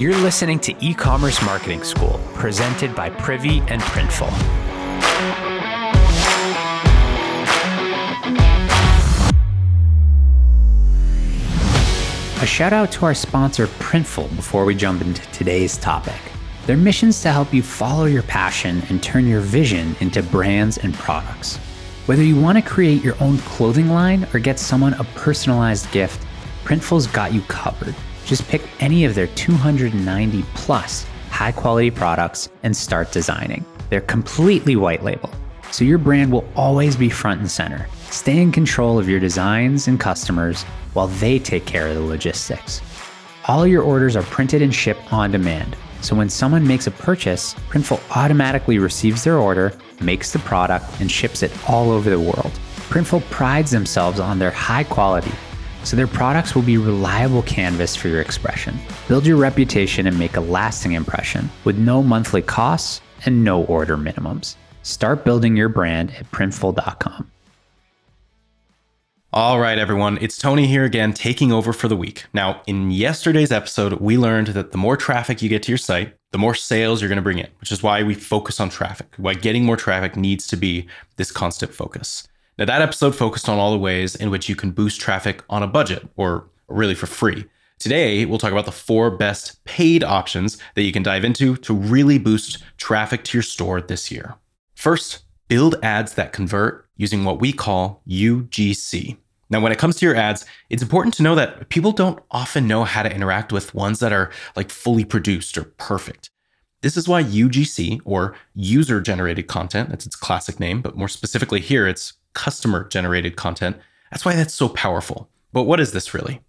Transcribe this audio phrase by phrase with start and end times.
[0.00, 4.30] You're listening to E Commerce Marketing School, presented by Privy and Printful.
[12.42, 16.18] A shout out to our sponsor, Printful, before we jump into today's topic.
[16.64, 20.78] Their mission is to help you follow your passion and turn your vision into brands
[20.78, 21.58] and products.
[22.06, 26.26] Whether you want to create your own clothing line or get someone a personalized gift,
[26.64, 27.94] Printful's got you covered.
[28.30, 33.64] Just pick any of their 290 plus high quality products and start designing.
[33.88, 35.30] They're completely white label,
[35.72, 37.88] so your brand will always be front and center.
[38.10, 40.62] Stay in control of your designs and customers
[40.92, 42.80] while they take care of the logistics.
[43.48, 47.54] All your orders are printed and shipped on demand, so when someone makes a purchase,
[47.68, 52.52] Printful automatically receives their order, makes the product, and ships it all over the world.
[52.90, 55.32] Printful prides themselves on their high quality,
[55.84, 58.78] so their products will be reliable canvas for your expression.
[59.08, 63.96] Build your reputation and make a lasting impression with no monthly costs and no order
[63.96, 64.56] minimums.
[64.82, 67.30] Start building your brand at printful.com.
[69.32, 72.24] All right, everyone, it's Tony here again, taking over for the week.
[72.34, 76.16] Now, in yesterday's episode, we learned that the more traffic you get to your site,
[76.32, 79.06] the more sales you're going to bring in, which is why we focus on traffic,
[79.18, 82.26] why getting more traffic needs to be this constant focus.
[82.60, 85.62] Now, that episode focused on all the ways in which you can boost traffic on
[85.62, 87.46] a budget, or really for free.
[87.78, 91.72] Today, we'll talk about the four best paid options that you can dive into to
[91.72, 94.34] really boost traffic to your store this year.
[94.74, 99.16] First, build ads that convert using what we call UGC.
[99.48, 102.68] Now, when it comes to your ads, it's important to know that people don't often
[102.68, 106.28] know how to interact with ones that are like fully produced or perfect.
[106.82, 111.60] This is why UGC, or user generated content, that's its classic name, but more specifically
[111.60, 113.76] here, it's customer generated content.
[114.10, 115.28] That's why that's so powerful.
[115.52, 116.40] But what is this really?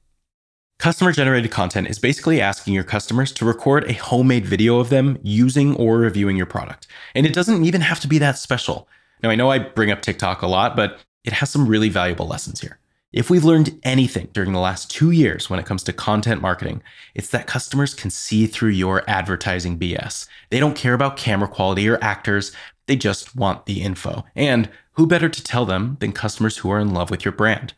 [0.78, 5.20] Customer generated content is basically asking your customers to record a homemade video of them
[5.22, 6.88] using or reviewing your product.
[7.14, 8.88] And it doesn't even have to be that special.
[9.22, 12.28] Now, I know I bring up TikTok a lot, but it has some really valuable
[12.28, 12.80] lessons here.
[13.14, 16.82] If we've learned anything during the last two years when it comes to content marketing,
[17.14, 20.28] it's that customers can see through your advertising BS.
[20.50, 22.54] They don't care about camera quality or actors,
[22.88, 24.24] they just want the info.
[24.34, 24.70] And
[25.02, 27.74] who better to tell them than customers who are in love with your brand?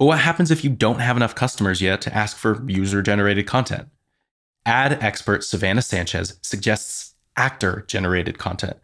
[0.00, 3.46] But what happens if you don't have enough customers yet to ask for user generated
[3.46, 3.86] content?
[4.66, 8.78] Ad expert Savannah Sanchez suggests actor generated content.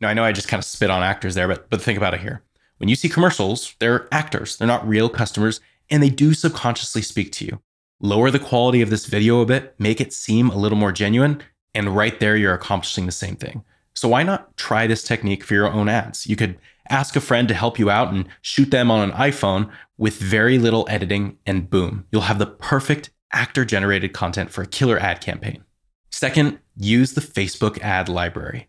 [0.00, 2.14] Now, I know I just kind of spit on actors there, but, but think about
[2.14, 2.44] it here.
[2.76, 5.60] When you see commercials, they're actors, they're not real customers,
[5.90, 7.60] and they do subconsciously speak to you.
[7.98, 11.42] Lower the quality of this video a bit, make it seem a little more genuine,
[11.74, 13.64] and right there, you're accomplishing the same thing.
[13.92, 16.28] So, why not try this technique for your own ads?
[16.28, 16.58] You could
[16.90, 20.58] ask a friend to help you out and shoot them on an iPhone with very
[20.58, 25.20] little editing, and boom, you'll have the perfect actor generated content for a killer ad
[25.20, 25.64] campaign.
[26.10, 28.68] Second, use the Facebook ad library.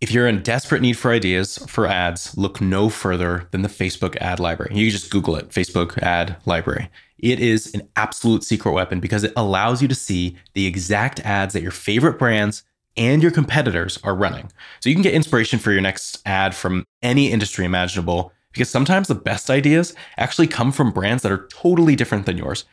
[0.00, 4.16] If you're in desperate need for ideas for ads, look no further than the Facebook
[4.16, 4.74] ad library.
[4.74, 6.90] You just Google it Facebook ad library.
[7.18, 11.54] It is an absolute secret weapon because it allows you to see the exact ads
[11.54, 12.64] that your favorite brands
[12.96, 14.50] and your competitors are running.
[14.80, 19.08] So you can get inspiration for your next ad from any industry imaginable because sometimes
[19.08, 22.64] the best ideas actually come from brands that are totally different than yours.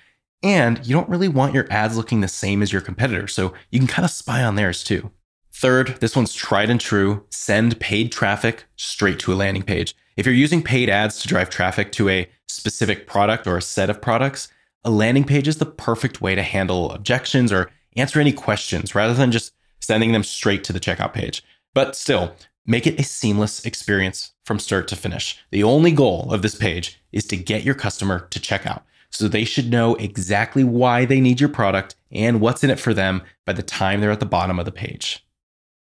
[0.44, 3.79] And you don't really want your ads looking the same as your competitors, so you
[3.79, 5.12] can kind of spy on theirs too.
[5.52, 9.96] Third, this one's tried and true send paid traffic straight to a landing page.
[10.16, 13.90] If you're using paid ads to drive traffic to a specific product or a set
[13.90, 14.47] of products,
[14.85, 19.13] a landing page is the perfect way to handle objections or answer any questions rather
[19.13, 19.53] than just
[19.90, 21.44] sending them straight to the checkout page.
[21.74, 25.44] But still, make it a seamless experience from start to finish.
[25.50, 28.84] The only goal of this page is to get your customer to checkout.
[29.10, 32.94] So they should know exactly why they need your product and what's in it for
[32.94, 35.26] them by the time they're at the bottom of the page.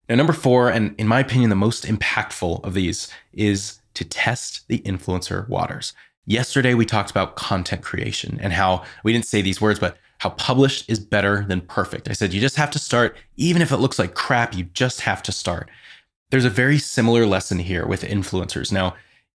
[0.08, 4.66] Now, number four, and in my opinion, the most impactful of these is to test
[4.68, 5.92] the influencer waters.
[6.24, 10.30] Yesterday, we talked about content creation and how we didn't say these words, but how
[10.30, 12.08] published is better than perfect.
[12.08, 15.00] I said, you just have to start, even if it looks like crap, you just
[15.02, 15.70] have to start.
[16.30, 18.70] There's a very similar lesson here with influencers.
[18.70, 18.94] Now,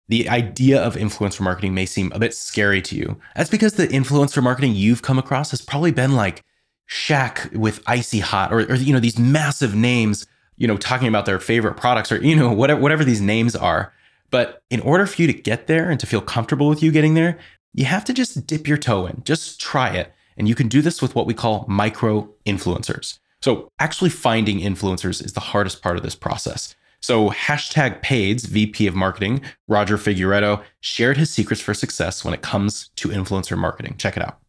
[0.08, 3.20] the idea of influencer marketing may seem a bit scary to you.
[3.36, 6.44] That's because the influencer marketing you've come across has probably been like
[6.90, 10.26] Shaq with Icy Hot or, or you know, these massive names
[10.60, 13.92] you know, talking about their favorite products or, you know, whatever, whatever these names are.
[14.30, 17.16] But in order for you to get there and to feel comfortable with you getting
[17.16, 17.40] there,
[17.74, 20.14] you have to just dip your toe in, just try it.
[20.40, 23.20] And you can do this with what we call micro influencers.
[23.42, 26.76] So actually finding influencers is the hardest part of this process.
[27.02, 32.42] So hashtag Paids, VP of Marketing, Roger Figueredo, shared his secrets for success when it
[32.42, 33.96] comes to influencer marketing.
[33.98, 34.40] Check it out.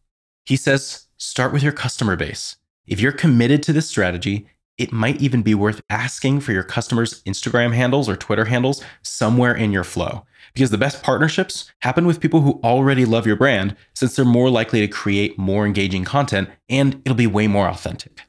[0.45, 2.57] He says, start with your customer base.
[2.87, 4.47] If you're committed to this strategy,
[4.77, 9.53] it might even be worth asking for your customers' Instagram handles or Twitter handles somewhere
[9.53, 10.25] in your flow.
[10.53, 14.49] Because the best partnerships happen with people who already love your brand, since they're more
[14.49, 18.21] likely to create more engaging content and it'll be way more authentic.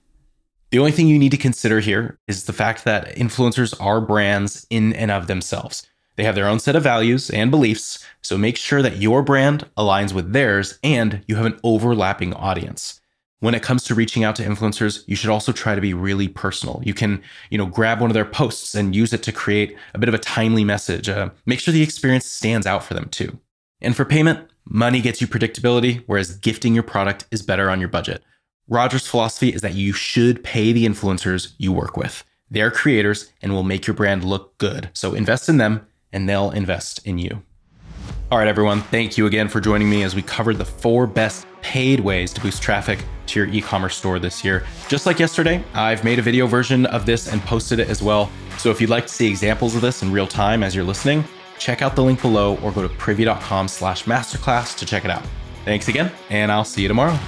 [0.71, 4.67] The only thing you need to consider here is the fact that influencers are brands
[4.71, 5.87] in and of themselves.
[6.17, 9.69] They have their own set of values and beliefs, so make sure that your brand
[9.77, 13.02] aligns with theirs and you have an overlapping audience
[13.43, 16.29] when it comes to reaching out to influencers, you should also try to be really
[16.29, 16.81] personal.
[16.85, 19.99] You can, you know, grab one of their posts and use it to create a
[19.99, 21.09] bit of a timely message.
[21.09, 23.37] Uh, make sure the experience stands out for them too.
[23.81, 27.89] And for payment, money gets you predictability, whereas gifting your product is better on your
[27.89, 28.23] budget.
[28.69, 32.23] Roger's philosophy is that you should pay the influencers you work with.
[32.49, 34.89] They are creators and will make your brand look good.
[34.93, 37.43] So invest in them and they'll invest in you.
[38.31, 41.45] All right, everyone, thank you again for joining me as we covered the four best
[41.63, 44.65] paid ways to boost traffic to your e commerce store this year.
[44.89, 48.31] Just like yesterday, I've made a video version of this and posted it as well.
[48.59, 51.25] So if you'd like to see examples of this in real time as you're listening,
[51.59, 55.25] check out the link below or go to privy.com slash masterclass to check it out.
[55.65, 57.19] Thanks again, and I'll see you tomorrow.